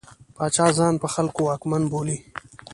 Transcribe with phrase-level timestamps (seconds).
[0.35, 2.17] پاچا ځان په خلکو واکمن بولي.